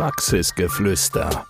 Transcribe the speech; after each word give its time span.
Praxisgeflüster. 0.00 1.44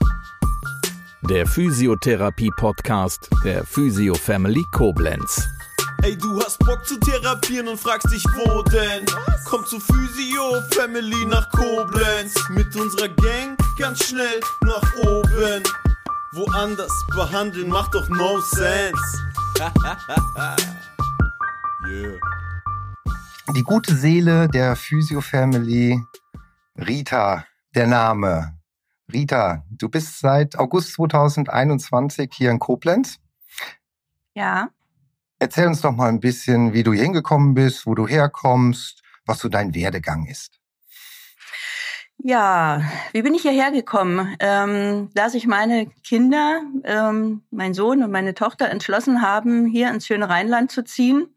Der 1.23 1.47
Physiotherapie-Podcast 1.47 3.31
der 3.45 3.65
Physio 3.65 4.13
Family 4.15 4.65
Koblenz. 4.73 5.47
Ey, 6.03 6.19
du 6.19 6.43
hast 6.43 6.59
Bock 6.59 6.85
zu 6.85 6.99
therapieren 6.99 7.69
und 7.69 7.79
fragst 7.79 8.11
dich, 8.13 8.25
wo 8.25 8.61
denn? 8.63 9.07
Komm 9.45 9.65
zu 9.67 9.79
Physio 9.79 10.61
Family 10.73 11.27
nach 11.27 11.49
Koblenz. 11.51 12.35
Mit 12.49 12.75
unserer 12.75 13.07
Gang 13.11 13.57
ganz 13.79 14.09
schnell 14.09 14.41
nach 14.63 14.97
oben. 14.97 15.63
Woanders 16.33 17.07
behandeln 17.15 17.69
macht 17.69 17.95
doch 17.95 18.09
no 18.09 18.41
sense. 18.41 19.23
yeah. 21.89 22.19
Die 23.55 23.63
gute 23.63 23.95
Seele 23.95 24.49
der 24.49 24.75
Physio 24.75 25.21
Family, 25.21 26.05
Rita, 26.77 27.45
der 27.75 27.87
Name. 27.87 28.59
Rita, 29.13 29.65
du 29.71 29.89
bist 29.89 30.21
seit 30.21 30.59
August 30.59 30.95
2021 30.95 32.31
hier 32.33 32.51
in 32.51 32.59
Koblenz. 32.59 33.19
Ja. 34.35 34.71
Erzähl 35.39 35.67
uns 35.67 35.81
doch 35.81 35.93
mal 35.93 36.09
ein 36.09 36.21
bisschen, 36.21 36.73
wie 36.73 36.83
du 36.83 36.93
hier 36.93 37.03
hingekommen 37.03 37.55
bist, 37.55 37.87
wo 37.87 37.95
du 37.95 38.07
herkommst, 38.07 39.03
was 39.25 39.39
so 39.39 39.49
dein 39.49 39.75
Werdegang 39.75 40.27
ist. 40.27 40.61
Ja, 42.23 42.83
wie 43.13 43.23
bin 43.23 43.35
ich 43.35 43.43
hierher 43.43 43.71
gekommen? 43.71 44.37
Ähm, 44.41 45.09
da 45.15 45.31
sich 45.31 45.47
meine 45.47 45.87
Kinder, 46.05 46.61
ähm, 46.85 47.43
mein 47.51 47.73
Sohn 47.73 48.03
und 48.03 48.11
meine 48.11 48.35
Tochter 48.35 48.69
entschlossen 48.69 49.23
haben, 49.23 49.65
hier 49.65 49.91
ins 49.91 50.07
schöne 50.07 50.29
Rheinland 50.29 50.71
zu 50.71 50.85
ziehen, 50.85 51.35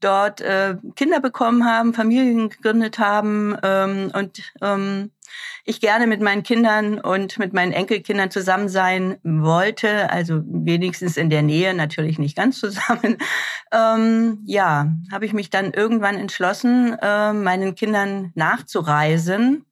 dort 0.00 0.40
äh, 0.40 0.76
Kinder 0.96 1.20
bekommen 1.20 1.64
haben, 1.64 1.94
Familien 1.94 2.48
gegründet 2.48 2.98
haben 2.98 3.56
ähm, 3.62 4.10
und 4.12 4.52
ähm, 4.60 5.12
ich 5.64 5.80
gerne 5.80 6.06
mit 6.06 6.20
meinen 6.20 6.42
Kindern 6.42 6.98
und 6.98 7.38
mit 7.38 7.52
meinen 7.52 7.72
Enkelkindern 7.72 8.30
zusammen 8.30 8.68
sein 8.68 9.18
wollte, 9.22 10.10
also 10.10 10.42
wenigstens 10.44 11.16
in 11.16 11.30
der 11.30 11.42
Nähe, 11.42 11.74
natürlich 11.74 12.18
nicht 12.18 12.36
ganz 12.36 12.60
zusammen. 12.60 13.18
Ähm, 13.72 14.42
ja, 14.46 14.92
habe 15.12 15.26
ich 15.26 15.32
mich 15.32 15.48
dann 15.48 15.72
irgendwann 15.72 16.18
entschlossen, 16.18 16.96
äh, 17.00 17.32
meinen 17.32 17.76
Kindern 17.76 18.32
nachzureisen 18.34 19.64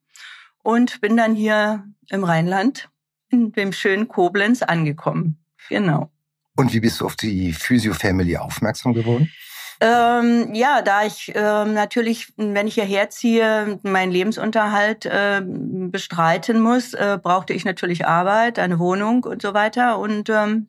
und 0.63 1.01
bin 1.01 1.17
dann 1.17 1.35
hier 1.35 1.83
im 2.09 2.23
Rheinland 2.23 2.91
in 3.29 3.51
dem 3.51 3.73
schönen 3.73 4.07
Koblenz 4.07 4.63
angekommen. 4.63 5.37
Genau. 5.69 6.13
Und 6.55 6.73
wie 6.73 6.79
bist 6.79 7.01
du 7.01 7.07
auf 7.07 7.17
die 7.17 7.53
Physio 7.53 7.93
Family 7.93 8.37
aufmerksam 8.37 8.95
geworden? 8.95 9.33
Ähm, 9.81 10.55
ja, 10.55 10.83
da 10.83 11.05
ich 11.05 11.33
ähm, 11.35 11.73
natürlich, 11.73 12.33
wenn 12.37 12.67
ich 12.67 12.75
hierher 12.75 13.11
ziehe, 13.11 13.79
meinen 13.83 14.11
Lebensunterhalt 14.11 15.07
äh, 15.07 15.41
bestreiten 15.45 16.61
muss, 16.61 16.95
äh, 16.95 17.19
brauchte 17.23 17.53
ich 17.53 17.65
natürlich 17.65 18.07
Arbeit, 18.07 18.59
eine 18.59 18.81
Wohnung 18.81 19.23
und 19.25 19.41
so 19.41 19.55
weiter. 19.55 19.99
Und 19.99 20.31
ähm, 20.31 20.69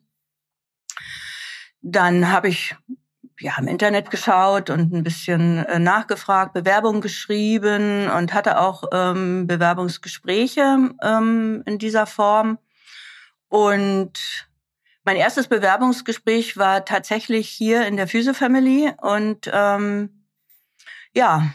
dann 1.82 2.30
habe 2.30 2.48
ich 2.48 2.76
ja 3.40 3.54
im 3.58 3.66
Internet 3.66 4.10
geschaut 4.10 4.70
und 4.70 4.92
ein 4.92 5.02
bisschen 5.02 5.64
äh, 5.66 5.78
nachgefragt, 5.78 6.52
Bewerbungen 6.52 7.00
geschrieben 7.00 8.08
und 8.10 8.32
hatte 8.32 8.60
auch 8.60 8.84
ähm, 8.92 9.46
Bewerbungsgespräche 9.46 10.90
ähm, 11.02 11.62
in 11.66 11.78
dieser 11.78 12.06
Form. 12.06 12.58
Und 13.48 14.48
mein 15.04 15.16
erstes 15.16 15.48
Bewerbungsgespräch 15.48 16.56
war 16.56 16.84
tatsächlich 16.84 17.48
hier 17.48 17.86
in 17.86 17.96
der 17.96 18.08
Physio 18.08 18.34
Family 18.34 18.92
und 19.00 19.50
ähm, 19.52 20.26
ja, 21.14 21.50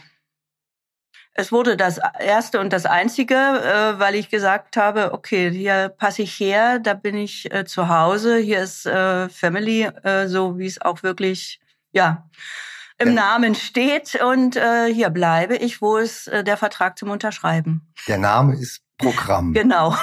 es 1.38 1.52
wurde 1.52 1.76
das 1.76 2.00
erste 2.18 2.60
und 2.60 2.72
das 2.72 2.86
einzige, 2.86 3.34
äh, 3.34 3.98
weil 3.98 4.14
ich 4.14 4.30
gesagt 4.30 4.76
habe, 4.76 5.12
okay, 5.12 5.50
hier 5.50 5.90
passe 5.90 6.22
ich 6.22 6.40
her, 6.40 6.78
da 6.78 6.94
bin 6.94 7.16
ich 7.16 7.52
äh, 7.52 7.66
zu 7.66 7.88
Hause, 7.88 8.38
hier 8.38 8.62
ist 8.62 8.86
äh, 8.86 9.28
Family, 9.28 9.82
äh, 9.82 10.28
so 10.28 10.58
wie 10.58 10.66
es 10.66 10.80
auch 10.80 11.02
wirklich, 11.02 11.60
ja, 11.92 12.28
im 12.98 13.08
der, 13.08 13.14
Namen 13.14 13.54
steht 13.54 14.14
und 14.14 14.56
äh, 14.56 14.86
hier 14.92 15.10
bleibe 15.10 15.56
ich, 15.56 15.82
wo 15.82 15.98
ist 15.98 16.28
äh, 16.28 16.42
der 16.42 16.56
Vertrag 16.56 16.98
zum 16.98 17.10
Unterschreiben. 17.10 17.92
Der 18.08 18.16
Name 18.16 18.54
ist 18.54 18.85
Programm. 18.98 19.52
Genau. 19.52 19.94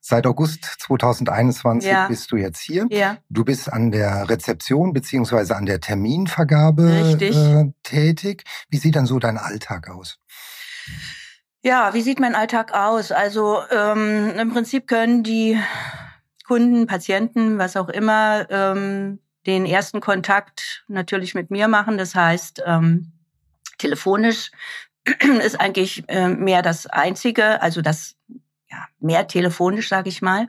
Seit 0.00 0.26
August 0.26 0.64
2021 0.80 1.90
ja. 1.90 2.08
bist 2.08 2.32
du 2.32 2.36
jetzt 2.36 2.60
hier. 2.60 2.86
Ja. 2.90 3.18
Du 3.28 3.44
bist 3.44 3.72
an 3.72 3.90
der 3.90 4.28
Rezeption 4.28 4.92
beziehungsweise 4.92 5.56
an 5.56 5.66
der 5.66 5.80
Terminvergabe 5.80 7.16
äh, 7.20 7.72
tätig. 7.82 8.44
Wie 8.68 8.78
sieht 8.78 8.96
dann 8.96 9.06
so 9.06 9.18
dein 9.18 9.38
Alltag 9.38 9.88
aus? 9.88 10.18
Ja, 11.62 11.92
wie 11.94 12.02
sieht 12.02 12.20
mein 12.20 12.34
Alltag 12.34 12.72
aus? 12.72 13.12
Also 13.12 13.60
ähm, 13.70 14.32
im 14.38 14.52
Prinzip 14.52 14.86
können 14.86 15.22
die 15.22 15.58
Kunden, 16.46 16.86
Patienten, 16.86 17.58
was 17.58 17.76
auch 17.76 17.88
immer, 17.88 18.46
ähm, 18.50 19.20
den 19.46 19.66
ersten 19.66 20.00
Kontakt 20.00 20.84
natürlich 20.88 21.34
mit 21.34 21.50
mir 21.50 21.68
machen. 21.68 21.98
Das 21.98 22.14
heißt, 22.14 22.62
ähm, 22.66 23.12
telefonisch 23.78 24.50
ist 25.42 25.60
eigentlich 25.60 26.04
äh, 26.08 26.28
mehr 26.28 26.62
das 26.62 26.86
Einzige, 26.86 27.60
also 27.62 27.82
das 27.82 28.16
ja, 28.70 28.86
mehr 29.00 29.26
telefonisch, 29.26 29.88
sage 29.88 30.08
ich 30.08 30.22
mal. 30.22 30.48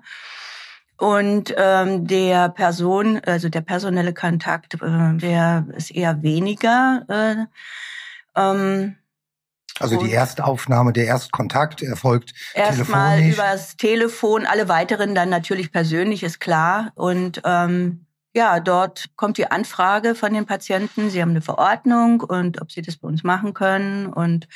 Und 0.97 1.53
ähm, 1.57 2.05
der 2.05 2.49
Person, 2.49 3.21
also 3.25 3.49
der 3.49 3.61
personelle 3.61 4.13
Kontakt, 4.13 4.75
äh, 4.75 5.17
der 5.17 5.65
ist 5.75 5.89
eher 5.89 6.21
weniger. 6.21 7.03
Äh, 7.09 8.39
ähm, 8.39 8.97
also 9.79 9.97
die 9.97 10.11
Erstaufnahme, 10.11 10.93
der 10.93 11.05
Erstkontakt 11.05 11.81
erfolgt 11.81 12.33
Erstmal 12.53 13.23
übers 13.23 13.77
Telefon, 13.77 14.45
alle 14.45 14.69
weiteren 14.69 15.15
dann 15.15 15.29
natürlich 15.29 15.71
persönlich, 15.71 16.21
ist 16.21 16.39
klar. 16.39 16.91
Und 16.93 17.41
ähm, 17.45 18.05
ja, 18.33 18.59
dort 18.59 19.09
kommt 19.15 19.37
die 19.37 19.49
Anfrage 19.49 20.15
von 20.15 20.33
den 20.33 20.45
Patienten, 20.45 21.09
sie 21.09 21.21
haben 21.21 21.31
eine 21.31 21.41
Verordnung 21.41 22.21
und 22.21 22.61
ob 22.61 22.71
sie 22.71 22.81
das 22.81 22.97
bei 22.97 23.07
uns 23.07 23.23
machen 23.23 23.53
können. 23.53 24.07
Und 24.07 24.47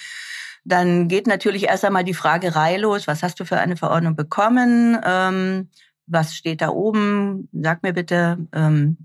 dann 0.64 1.08
geht 1.08 1.28
natürlich 1.28 1.64
erst 1.66 1.86
einmal 1.86 2.04
die 2.04 2.14
Fragerei 2.14 2.78
los, 2.78 3.08
was 3.08 3.22
hast 3.22 3.40
du 3.40 3.46
für 3.46 3.58
eine 3.58 3.78
Verordnung 3.78 4.16
bekommen? 4.16 4.98
Ähm, 5.04 5.70
was 6.08 6.36
steht 6.36 6.62
da 6.62 6.70
oben? 6.70 7.50
Sag 7.52 7.84
mir 7.84 7.94
bitte, 7.94 8.38
ähm, 8.54 8.98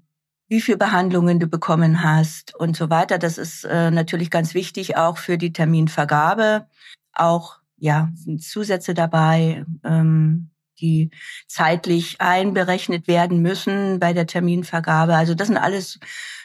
wie 0.48 0.60
viel 0.60 0.76
Behandlungen 0.76 1.38
du 1.38 1.46
bekommen 1.46 2.02
hast 2.02 2.54
und 2.56 2.76
so 2.76 2.90
weiter. 2.90 3.18
Das 3.18 3.38
ist 3.38 3.64
äh, 3.64 3.90
natürlich 3.90 4.30
ganz 4.30 4.54
wichtig 4.54 4.96
auch 4.96 5.16
für 5.16 5.38
die 5.38 5.52
Terminvergabe. 5.52 6.66
Auch 7.12 7.60
ja 7.78 8.10
sind 8.14 8.42
Zusätze 8.42 8.94
dabei, 8.94 9.64
ähm, 9.84 10.50
die 10.80 11.10
zeitlich 11.46 12.20
einberechnet 12.20 13.06
werden 13.08 13.42
müssen 13.42 14.00
bei 14.00 14.12
der 14.12 14.26
Terminvergabe. 14.26 15.14
Also 15.14 15.34
das 15.34 15.48
sind 15.48 15.56
alles 15.56 16.00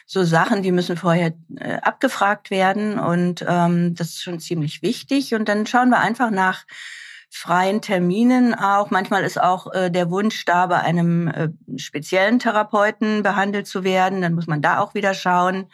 so 0.06 0.22
Sachen, 0.22 0.62
die 0.62 0.72
müssen 0.72 0.96
vorher 0.96 1.32
äh, 1.56 1.74
abgefragt 1.82 2.50
werden 2.50 2.98
und 2.98 3.44
ähm, 3.46 3.94
das 3.94 4.08
ist 4.10 4.22
schon 4.22 4.38
ziemlich 4.38 4.82
wichtig. 4.82 5.34
Und 5.34 5.48
dann 5.48 5.66
schauen 5.66 5.90
wir 5.90 5.98
einfach 5.98 6.30
nach 6.30 6.64
freien 7.28 7.82
Terminen 7.82 8.54
auch. 8.54 8.90
Manchmal 8.90 9.24
ist 9.24 9.40
auch 9.40 9.72
äh, 9.72 9.90
der 9.90 10.10
Wunsch 10.10 10.44
da, 10.44 10.66
bei 10.66 10.80
einem 10.80 11.28
äh, 11.28 11.48
speziellen 11.76 12.38
Therapeuten 12.38 13.22
behandelt 13.22 13.66
zu 13.66 13.84
werden. 13.84 14.22
Dann 14.22 14.34
muss 14.34 14.46
man 14.46 14.62
da 14.62 14.78
auch 14.78 14.94
wieder 14.94 15.12
schauen. 15.12 15.66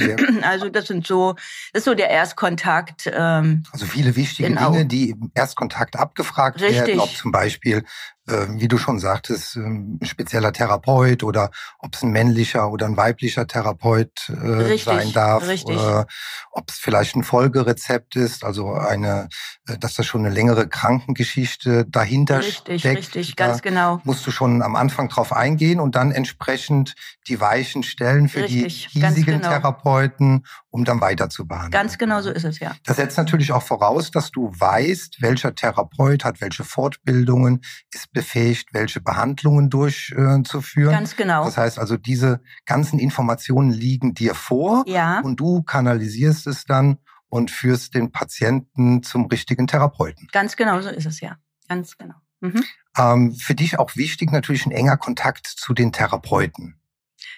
Ja. 0.00 0.16
Also 0.42 0.68
das 0.68 0.86
sind 0.86 1.06
so, 1.06 1.34
das 1.72 1.80
ist 1.80 1.84
so 1.84 1.94
der 1.94 2.10
Erstkontakt. 2.10 3.10
Ähm, 3.12 3.64
also 3.72 3.86
viele 3.86 4.16
wichtige 4.16 4.48
genau. 4.48 4.70
Dinge, 4.70 4.86
die 4.86 5.10
im 5.10 5.30
Erstkontakt 5.34 5.96
abgefragt 5.96 6.60
Richtig. 6.60 6.86
werden, 6.86 7.00
ob 7.00 7.14
zum 7.14 7.32
Beispiel 7.32 7.84
ähm, 8.28 8.60
wie 8.60 8.68
du 8.68 8.76
schon 8.76 8.98
sagtest, 8.98 9.56
ähm, 9.56 9.98
ein 10.00 10.06
spezieller 10.06 10.52
Therapeut 10.52 11.22
oder 11.22 11.50
ob 11.78 11.94
es 11.94 12.02
ein 12.02 12.10
männlicher 12.10 12.70
oder 12.70 12.86
ein 12.86 12.96
weiblicher 12.96 13.46
Therapeut 13.46 14.28
äh, 14.28 14.46
richtig, 14.46 14.84
sein 14.84 15.12
darf, 15.12 15.46
richtig. 15.48 15.78
Äh, 15.78 16.04
ob 16.50 16.68
es 16.68 16.76
vielleicht 16.76 17.16
ein 17.16 17.24
Folgerezept 17.24 18.16
ist, 18.16 18.44
also 18.44 18.74
eine, 18.74 19.28
äh, 19.66 19.78
dass 19.78 19.94
da 19.94 20.02
schon 20.02 20.26
eine 20.26 20.34
längere 20.34 20.68
Krankengeschichte 20.68 21.86
dahinter 21.86 22.40
richtig, 22.40 22.80
steckt. 22.80 22.98
Richtig, 22.98 23.36
ganz 23.36 23.62
genau. 23.62 24.00
Musst 24.04 24.26
du 24.26 24.30
schon 24.30 24.60
am 24.60 24.76
Anfang 24.76 25.08
drauf 25.08 25.32
eingehen 25.32 25.80
und 25.80 25.94
dann 25.94 26.12
entsprechend 26.12 26.96
die 27.28 27.40
Weichen 27.40 27.82
stellen 27.82 28.28
für 28.28 28.42
die 28.42 28.68
hiesigen 28.68 29.40
genau. 29.40 29.48
Therapeuten, 29.48 29.87
um 30.70 30.84
dann 30.84 31.00
weiter 31.00 31.28
zu 31.28 31.46
behandeln. 31.46 31.72
Ganz 31.72 31.98
genau 31.98 32.20
so 32.20 32.30
ist 32.30 32.44
es, 32.44 32.60
ja. 32.60 32.74
Das 32.84 32.96
setzt 32.96 33.16
natürlich 33.16 33.52
auch 33.52 33.62
voraus, 33.62 34.10
dass 34.10 34.30
du 34.30 34.52
weißt, 34.54 35.20
welcher 35.20 35.54
Therapeut 35.54 36.24
hat 36.24 36.40
welche 36.40 36.64
Fortbildungen, 36.64 37.62
ist 37.92 38.12
befähigt, 38.12 38.68
welche 38.72 39.00
Behandlungen 39.00 39.70
durchzuführen. 39.70 40.92
Ganz 40.92 41.16
genau. 41.16 41.44
Das 41.44 41.56
heißt 41.56 41.78
also, 41.78 41.96
diese 41.96 42.40
ganzen 42.66 42.98
Informationen 42.98 43.70
liegen 43.70 44.14
dir 44.14 44.34
vor 44.34 44.84
ja. 44.86 45.20
und 45.20 45.40
du 45.40 45.62
kanalisierst 45.62 46.46
es 46.46 46.64
dann 46.64 46.98
und 47.28 47.50
führst 47.50 47.94
den 47.94 48.12
Patienten 48.12 49.02
zum 49.02 49.26
richtigen 49.26 49.66
Therapeuten. 49.66 50.28
Ganz 50.32 50.56
genau, 50.56 50.80
so 50.80 50.88
ist 50.88 51.06
es 51.06 51.20
ja. 51.20 51.36
Ganz 51.68 51.98
genau. 51.98 52.14
Mhm. 52.40 52.64
Ähm, 52.96 53.34
für 53.34 53.54
dich 53.54 53.78
auch 53.78 53.96
wichtig 53.96 54.32
natürlich 54.32 54.66
ein 54.66 54.72
enger 54.72 54.96
Kontakt 54.96 55.46
zu 55.46 55.74
den 55.74 55.92
Therapeuten. 55.92 56.77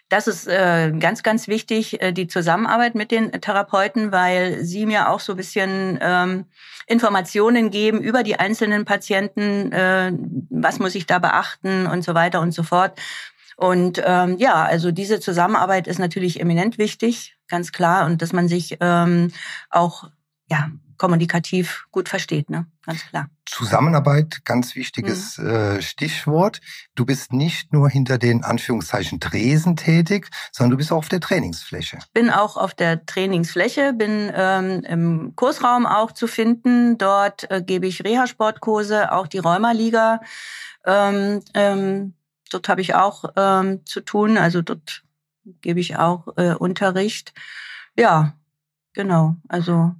Das 0.09 0.27
ist 0.27 0.47
äh, 0.47 0.93
ganz, 0.99 1.23
ganz 1.23 1.49
wichtig, 1.49 2.03
äh, 2.03 2.13
die 2.13 2.27
Zusammenarbeit 2.27 2.95
mit 2.95 3.11
den 3.11 3.33
Therapeuten, 3.33 4.13
weil 4.13 4.65
sie 4.65 4.87
mir 4.87 5.09
auch 5.09 5.21
so 5.21 5.35
ein 5.35 5.37
bisschen 5.37 5.99
ähm, 6.01 6.47
Informationen 6.87 7.71
geben 7.71 8.01
über 8.01 8.23
die 8.23 8.39
einzelnen 8.39 8.85
Patienten, 8.85 9.73
äh, 9.73 10.13
was 10.51 10.79
muss 10.79 10.95
ich 10.95 11.07
da 11.07 11.19
beachten 11.19 11.87
und 11.87 12.03
so 12.03 12.15
weiter 12.15 12.41
und 12.41 12.53
so 12.53 12.63
fort. 12.63 12.99
Und 13.57 14.03
ähm, 14.05 14.39
ja, 14.39 14.65
also 14.65 14.91
diese 14.91 15.21
Zusammenarbeit 15.21 15.87
ist 15.87 15.99
natürlich 15.99 16.41
eminent 16.41 16.79
wichtig, 16.79 17.37
ganz 17.47 17.73
klar, 17.73 18.07
und 18.07 18.23
dass 18.23 18.33
man 18.33 18.49
sich 18.49 18.79
ähm, 18.81 19.33
auch 19.69 20.11
ja 20.49 20.71
kommunikativ 21.01 21.87
gut 21.93 22.11
versteht, 22.11 22.51
ne? 22.51 22.67
Ganz 22.85 23.07
klar. 23.07 23.31
Zusammenarbeit, 23.47 24.45
ganz 24.45 24.77
wichtiges 24.77 25.39
mhm. 25.39 25.49
äh, 25.49 25.83
Stichwort. 25.83 26.61
Du 26.95 27.07
bist 27.07 27.33
nicht 27.33 27.73
nur 27.73 27.89
hinter 27.89 28.19
den 28.19 28.45
Anführungszeichen 28.45 29.19
Tresen 29.19 29.77
tätig, 29.77 30.29
sondern 30.53 30.73
du 30.73 30.77
bist 30.77 30.93
auch 30.93 30.99
auf 30.99 31.09
der 31.09 31.21
Trainingsfläche. 31.21 32.01
Bin 32.13 32.29
auch 32.29 32.59
auf 32.59 32.75
der 32.75 33.07
Trainingsfläche, 33.07 33.95
bin 33.95 34.31
ähm, 34.35 34.83
im 34.85 35.33
Kursraum 35.37 35.87
auch 35.87 36.13
zu 36.13 36.27
finden. 36.27 36.99
Dort 36.99 37.51
äh, 37.51 37.63
gebe 37.63 37.87
ich 37.87 38.05
Reha-Sportkurse, 38.05 39.11
auch 39.11 39.27
die 39.27 39.39
Rheumaliga. 39.39 40.21
Ähm, 40.85 41.41
ähm, 41.55 42.13
dort 42.51 42.69
habe 42.69 42.83
ich 42.83 42.95
auch 42.95 43.25
ähm, 43.37 43.87
zu 43.87 44.03
tun. 44.03 44.37
Also 44.37 44.61
dort 44.61 45.03
gebe 45.63 45.81
ich 45.81 45.97
auch 45.97 46.29
äh, 46.37 46.53
Unterricht. 46.53 47.33
Ja, 47.97 48.35
genau. 48.93 49.37
Also 49.49 49.95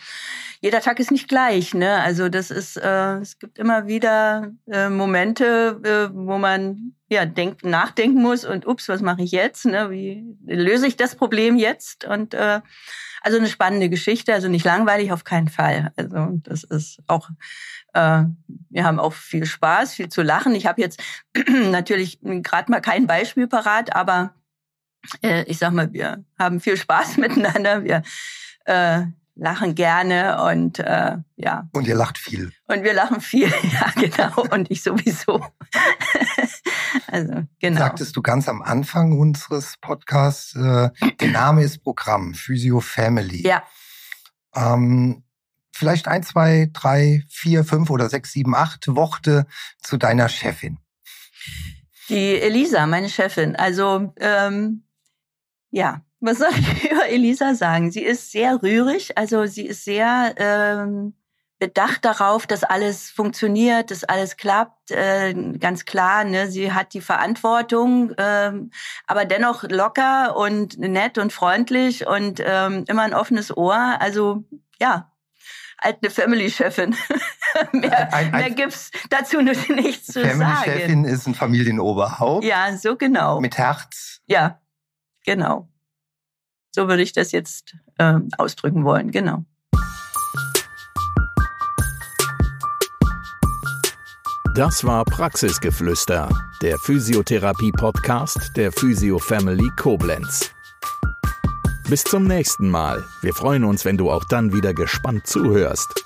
jeder 0.60 0.82
Tag 0.82 1.00
ist 1.00 1.10
nicht 1.10 1.26
gleich. 1.26 1.72
Ne? 1.72 2.02
Also 2.02 2.28
das 2.28 2.50
ist 2.50 2.76
äh, 2.76 3.16
es 3.16 3.38
gibt 3.38 3.58
immer 3.58 3.86
wieder 3.86 4.50
äh, 4.70 4.90
Momente, 4.90 5.44
äh, 5.56 6.14
wo 6.14 6.38
man 6.38 6.92
ja 7.08 7.24
denkt, 7.24 7.64
nachdenken 7.64 8.20
muss 8.20 8.44
und 8.44 8.66
ups, 8.66 8.88
was 8.88 9.00
mache 9.00 9.22
ich 9.22 9.30
jetzt? 9.30 9.66
Ne? 9.66 9.90
Wie 9.90 10.36
löse 10.44 10.86
ich 10.86 10.96
das 10.96 11.14
Problem 11.14 11.56
jetzt? 11.56 12.04
Und 12.04 12.34
äh, 12.34 12.60
also 13.22 13.38
eine 13.38 13.48
spannende 13.48 13.88
Geschichte, 13.88 14.34
also 14.34 14.48
nicht 14.48 14.64
langweilig 14.64 15.12
auf 15.12 15.24
keinen 15.24 15.48
Fall. 15.48 15.92
Also 15.96 16.38
das 16.42 16.64
ist 16.64 17.00
auch 17.06 17.30
äh, 17.96 18.24
wir 18.70 18.84
haben 18.84 18.98
auch 18.98 19.14
viel 19.14 19.46
Spaß, 19.46 19.94
viel 19.94 20.08
zu 20.08 20.22
lachen. 20.22 20.54
Ich 20.54 20.66
habe 20.66 20.80
jetzt 20.80 21.02
natürlich 21.48 22.20
gerade 22.20 22.70
mal 22.70 22.80
kein 22.80 23.06
Beispiel 23.06 23.48
parat, 23.48 23.96
aber 23.96 24.34
äh, 25.22 25.44
ich 25.44 25.58
sag 25.58 25.72
mal, 25.72 25.92
wir 25.92 26.24
haben 26.38 26.60
viel 26.60 26.76
Spaß 26.76 27.16
miteinander. 27.16 27.84
Wir 27.84 28.02
äh, 28.66 29.06
lachen 29.36 29.74
gerne 29.74 30.42
und 30.42 30.78
äh, 30.78 31.18
ja. 31.36 31.68
Und 31.72 31.86
ihr 31.86 31.94
lacht 31.94 32.18
viel. 32.18 32.52
Und 32.66 32.82
wir 32.82 32.94
lachen 32.94 33.20
viel, 33.20 33.48
ja 33.72 33.92
genau. 33.94 34.42
Und 34.50 34.70
ich 34.70 34.82
sowieso. 34.82 35.44
also 37.06 37.44
genau. 37.60 37.78
Sagtest 37.78 38.16
du 38.16 38.22
ganz 38.22 38.48
am 38.48 38.62
Anfang 38.62 39.12
unseres 39.12 39.76
Podcasts, 39.80 40.56
äh, 40.56 40.90
der 41.20 41.30
Name 41.30 41.62
ist 41.62 41.82
Programm, 41.82 42.34
Physio 42.34 42.80
Family. 42.80 43.46
Ja. 43.46 43.62
Ähm, 44.54 45.22
vielleicht 45.70 46.08
ein, 46.08 46.22
zwei, 46.22 46.70
drei, 46.72 47.22
vier, 47.28 47.64
fünf 47.64 47.90
oder 47.90 48.08
sechs, 48.08 48.32
sieben, 48.32 48.54
acht 48.54 48.88
Worte 48.88 49.46
zu 49.82 49.98
deiner 49.98 50.30
Chefin. 50.30 50.78
Die 52.08 52.40
Elisa, 52.40 52.86
meine 52.86 53.10
Chefin. 53.10 53.54
Also 53.54 54.14
ähm, 54.18 54.84
ja, 55.70 56.05
was 56.20 56.38
soll 56.38 56.48
ich 56.50 56.90
über 56.90 57.08
Elisa 57.08 57.54
sagen? 57.54 57.90
Sie 57.90 58.02
ist 58.02 58.32
sehr 58.32 58.62
rührig, 58.62 59.16
also 59.18 59.46
sie 59.46 59.66
ist 59.66 59.84
sehr 59.84 60.34
ähm, 60.36 61.14
bedacht 61.58 62.04
darauf, 62.04 62.46
dass 62.46 62.64
alles 62.64 63.10
funktioniert, 63.10 63.90
dass 63.90 64.04
alles 64.04 64.36
klappt, 64.36 64.90
äh, 64.90 65.32
ganz 65.58 65.84
klar. 65.84 66.24
Ne? 66.24 66.50
Sie 66.50 66.72
hat 66.72 66.92
die 66.92 67.00
Verantwortung, 67.00 68.12
ähm, 68.18 68.70
aber 69.06 69.24
dennoch 69.24 69.62
locker 69.64 70.36
und 70.36 70.78
nett 70.78 71.18
und 71.18 71.32
freundlich 71.32 72.06
und 72.06 72.42
ähm, 72.44 72.84
immer 72.88 73.02
ein 73.02 73.14
offenes 73.14 73.56
Ohr. 73.56 73.96
Also 74.00 74.44
ja, 74.78 75.10
alte 75.78 76.10
Family-Chefin. 76.10 76.94
mehr, 77.72 78.12
ein, 78.12 78.34
ein, 78.34 78.40
mehr 78.40 78.50
gibt's 78.50 78.90
dazu 79.08 79.40
nichts 79.40 80.08
zu 80.08 80.20
Family 80.20 80.38
sagen. 80.38 80.62
Family-Chefin 80.62 81.04
ist 81.04 81.26
ein 81.26 81.34
Familienoberhaupt. 81.34 82.44
Ja, 82.44 82.76
so 82.76 82.96
genau. 82.96 83.40
Mit 83.40 83.56
Herz. 83.56 84.20
Ja, 84.26 84.60
genau. 85.24 85.68
So 86.76 86.88
würde 86.88 87.02
ich 87.02 87.14
das 87.14 87.32
jetzt 87.32 87.74
äh, 87.96 88.20
ausdrücken 88.36 88.84
wollen, 88.84 89.10
genau. 89.10 89.46
Das 94.54 94.84
war 94.84 95.06
Praxisgeflüster, 95.06 96.28
der 96.60 96.76
Physiotherapie-Podcast 96.76 98.54
der 98.58 98.72
Physio 98.72 99.18
Family 99.18 99.70
Koblenz. 99.78 100.50
Bis 101.88 102.04
zum 102.04 102.24
nächsten 102.24 102.68
Mal. 102.68 103.02
Wir 103.22 103.32
freuen 103.32 103.64
uns, 103.64 103.86
wenn 103.86 103.96
du 103.96 104.10
auch 104.10 104.24
dann 104.24 104.52
wieder 104.52 104.74
gespannt 104.74 105.26
zuhörst. 105.26 106.05